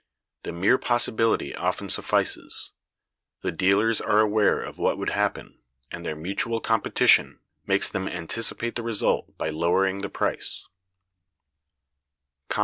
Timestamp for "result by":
8.81-9.51